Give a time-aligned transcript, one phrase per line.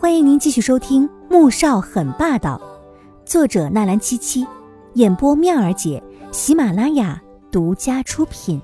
[0.00, 2.56] 欢迎您继续收听《穆少很霸道》，
[3.28, 4.46] 作者纳兰七七，
[4.94, 6.00] 演播妙儿姐，
[6.30, 8.62] 喜马拉雅独家出品。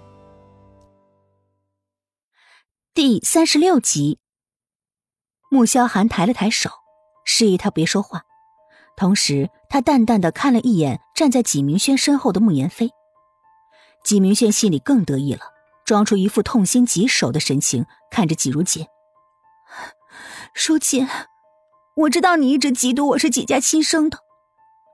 [2.94, 4.20] 第三十六集，
[5.50, 6.70] 穆萧寒抬了抬手，
[7.24, 8.22] 示意他别说话，
[8.96, 12.90] 同时他淡淡的看了一眼站在纪明轩身后的穆言飞。
[14.04, 15.40] 纪明轩心里更得意了，
[15.84, 18.86] 装出一副痛心疾首的神情，看着纪如锦。
[20.56, 21.08] 舒锦，
[21.96, 24.18] 我知道你一直嫉妒我是纪家亲生的，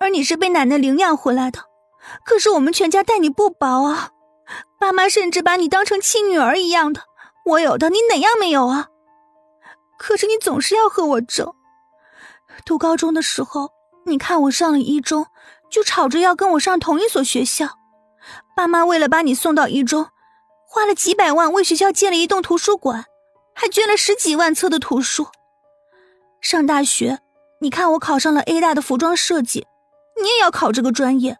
[0.01, 1.61] 而你是被奶奶领养回来的。
[2.25, 4.09] 可是我们全家待你不薄啊，
[4.81, 7.03] 爸妈甚至把你当成亲女儿一样的。
[7.45, 8.89] 我有的，你哪样没有啊？
[9.99, 11.53] 可是你总是要和我争。
[12.65, 13.71] 读高中的时候，
[14.07, 15.27] 你看我上了一中，
[15.71, 17.69] 就吵着要跟我上同一所学校。
[18.57, 20.09] 爸妈为了把你送到一中，
[20.67, 23.05] 花了几百万为学校建了一栋图书馆，
[23.55, 25.29] 还捐了十几万册的图书。
[26.41, 27.21] 上大学，
[27.61, 29.67] 你看我考上了 A 大的服装设计，
[30.21, 31.37] 你也要考这个专业，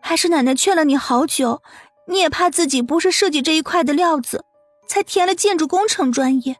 [0.00, 1.62] 还是奶奶劝了你好久，
[2.08, 4.44] 你也怕自己不是设计这一块的料子，
[4.88, 6.56] 才填了建筑工程专业。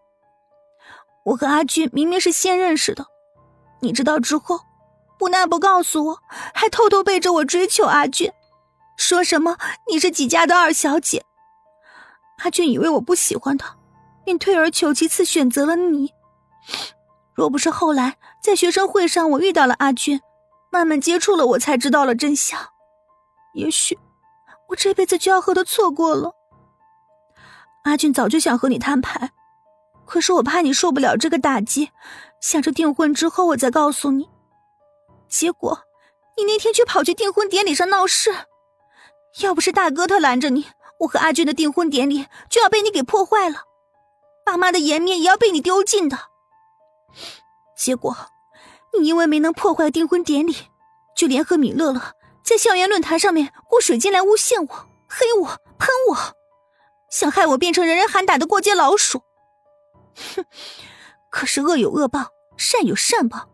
[1.24, 3.06] 我和阿俊明明是先认识的，
[3.80, 4.60] 你知道之后，
[5.18, 6.18] 不但不告诉我，
[6.54, 8.30] 还偷偷背着我追求阿俊，
[8.96, 9.56] 说什么
[9.90, 11.24] 你是几家的二小姐。
[12.44, 13.76] 阿俊以为我不喜欢他，
[14.24, 16.12] 便退而求其次选择了你。
[17.36, 20.20] 若不是后来在学生会上我遇到了阿俊，
[20.72, 22.58] 慢慢接触了，我才知道了真相。
[23.52, 23.98] 也许
[24.70, 26.32] 我这辈子就要和他错过了。
[27.84, 29.32] 阿俊早就想和你摊牌，
[30.06, 31.90] 可是我怕你受不了这个打击，
[32.40, 34.28] 想着订婚之后我再告诉你。
[35.28, 35.78] 结果
[36.38, 38.34] 你那天却跑去订婚典礼上闹事，
[39.42, 40.66] 要不是大哥他拦着你，
[41.00, 43.64] 我和阿俊的订婚典礼就要被你给破坏了，
[44.44, 46.16] 爸妈的颜面也要被你丢尽的。
[47.76, 48.16] 结果，
[48.98, 50.56] 你因为没能破坏订婚典礼，
[51.16, 55.46] 就联合米乐乐在校园论坛上面过水晶来诬陷我、黑我、
[55.78, 56.16] 喷我，
[57.10, 59.22] 想害我变成人人喊打的过街老鼠。
[60.14, 60.44] 哼！
[61.30, 63.50] 可是恶有恶报，善有善报，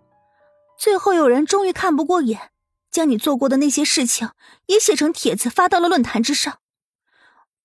[0.79, 2.53] 最后有人终于看不过眼，
[2.91, 4.31] 将你做过的那些事情
[4.67, 6.59] 也写成帖子发到了论坛之上，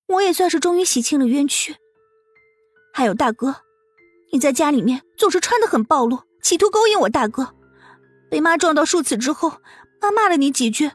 [0.07, 1.77] 我也算是终于洗清了冤屈。
[2.91, 3.66] 还有大哥。
[4.31, 7.55] 你在家里面总是穿的很暴露，企图勾引我大哥，
[8.29, 9.53] 被妈撞到数次之后，
[10.01, 10.91] 妈骂了你几句，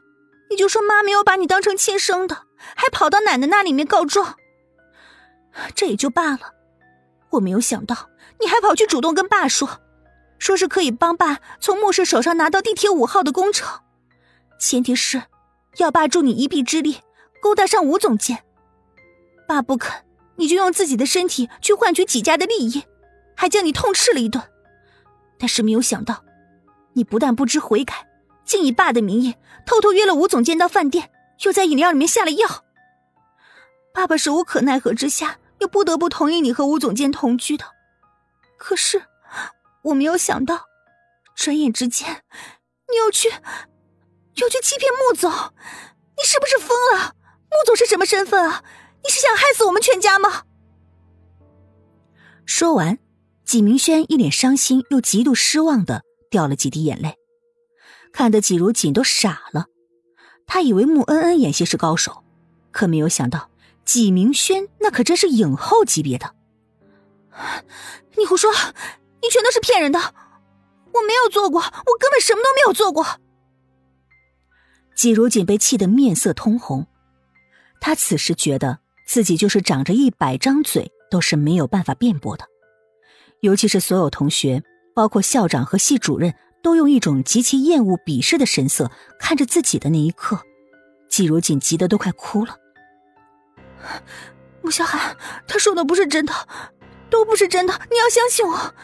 [0.50, 4.36] 你就说妈没有把你当成亲生的，还跑到奶奶那里面告状。
[5.74, 6.52] 这也就罢了，
[7.30, 8.10] 我没有想到
[8.40, 9.80] 你还跑去主动跟爸说，
[10.38, 13.80] 说是可以帮爸从穆氏手上拿到地铁五号的工程，
[14.58, 15.22] 前提是
[15.78, 16.98] 要爸助你一臂之力
[17.40, 18.44] 勾搭上吴总监。
[19.48, 20.04] 爸不肯，
[20.36, 22.84] 你就用自己的身体去换取几家的利益。
[23.42, 24.40] 还将你痛斥了一顿，
[25.36, 26.24] 但是没有想到，
[26.92, 28.08] 你不但不知悔改，
[28.44, 29.34] 竟以爸的名义
[29.66, 31.10] 偷偷约了吴总监到饭店，
[31.40, 32.46] 又在饮料里面下了药。
[33.92, 37.64] 爸爸是无可奈何之下，又不得不同意你和吴总监同居的。
[38.56, 39.02] 可是
[39.82, 40.66] 我没有想到，
[41.34, 42.22] 转眼之间，
[42.92, 43.28] 你又去，
[44.36, 47.16] 又去欺骗穆总，你是不是疯了？
[47.50, 48.62] 穆总是什么身份啊？
[49.02, 50.44] 你是想害死我们全家吗？
[52.46, 52.96] 说完。
[53.52, 57.18] 纪明轩一脸伤心又极度失望的掉了几滴眼泪，
[58.10, 59.66] 看得纪如锦都傻了。
[60.46, 62.24] 他以为穆恩恩演戏是高手，
[62.70, 63.50] 可没有想到
[63.84, 66.34] 纪明轩那可真是影后级别的。
[68.16, 73.20] 你胡说，你全都是骗人的，我没有做过，我根本什么都没有做过。
[74.96, 76.86] 纪如锦被气得面色通红，
[77.82, 82.46] 他此时觉得自己就是长着一百张嘴都是没有办法辩驳的。
[83.42, 84.62] 尤其是所有同学，
[84.94, 86.32] 包括校长和系主任，
[86.62, 90.40] 都用一种极其厌恶、鄙视的神色看着自己的那一刻，
[91.08, 92.56] 季如锦急得都快哭了。
[94.62, 95.16] 穆小寒，
[95.48, 96.32] 他说的不是真的，
[97.10, 98.74] 都不是真的，你要相信我。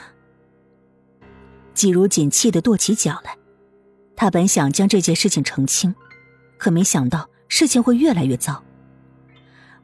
[1.72, 3.36] 季如锦气得跺起脚来，
[4.16, 5.94] 他本想将这件事情澄清，
[6.58, 8.64] 可没想到事情会越来越糟。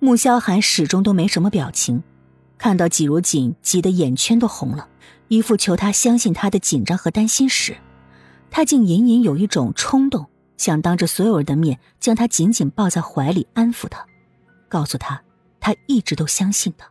[0.01, 2.03] 穆萧寒始终都没什么表情。
[2.57, 4.89] 看到季如锦急得眼圈都红了，
[5.29, 7.77] 一副求他相信他的紧张和担心时，
[8.51, 14.07] 他竟隐隐有一种冲动，想当着所有人的面将他紧紧抱在怀里，安抚他，
[14.69, 15.23] 告诉他
[15.61, 16.89] 他一直都相信他。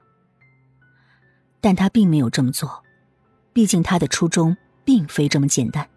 [1.61, 2.83] 但他并没有这么做，
[3.53, 5.89] 毕竟他的初衷并非这么简单。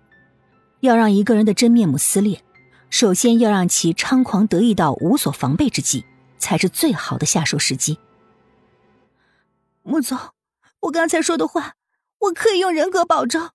[0.80, 2.42] 要让一个人的真面目撕裂，
[2.88, 6.04] 首先要让其猖狂得意到无所防备之际，
[6.38, 7.98] 才是最好的下手时机。
[9.86, 10.18] 穆总，
[10.80, 11.74] 我刚才说的话，
[12.18, 13.50] 我可以用人格保证，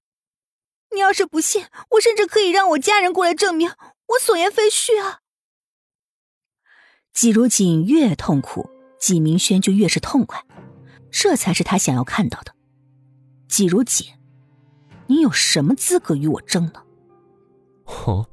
[0.94, 3.70] 你要是不信，我甚至可以让我家人过来证明
[4.08, 5.20] 我所言非虚啊！
[7.12, 10.42] 季如锦越痛苦，季明轩就越是痛快，
[11.12, 12.56] 这才是他想要看到的。
[13.50, 14.08] 季如锦，
[15.08, 16.82] 你有什么资格与我争呢？
[18.06, 18.26] 哦，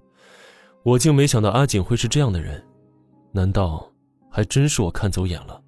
[0.85, 2.65] 我竟没想到阿锦会是这样的人，
[3.33, 3.93] 难道
[4.31, 5.61] 还真是我看走眼了？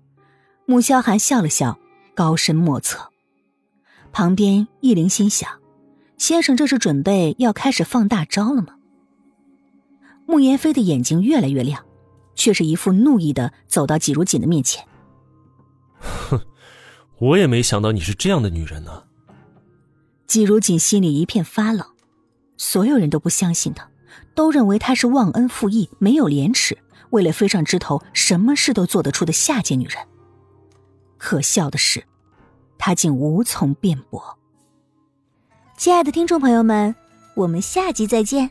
[0.66, 1.76] 穆萧寒笑了笑，
[2.20, 3.10] 高深莫测。
[4.12, 5.58] 旁边易灵心想。
[6.18, 8.74] 先生，这是准备要开始放大招了吗？
[10.26, 11.82] 慕言飞的眼睛越来越亮，
[12.34, 14.86] 却是一副怒意的走到季如锦的面前。
[15.98, 16.38] 哼，
[17.20, 19.04] 我也没想到你是这样的女人呢。
[20.26, 21.86] 季如锦心里一片发冷，
[22.58, 23.88] 所有人都不相信他，
[24.34, 26.76] 都认为她是忘恩负义、没有廉耻，
[27.08, 29.96] 为了飞上枝头，什么事都做得出的下贱女人。
[31.16, 32.04] 可笑的是，
[32.80, 34.38] 他竟无从辩驳。
[35.76, 36.96] 亲爱的听众朋友们，
[37.34, 38.50] 我们下集再见。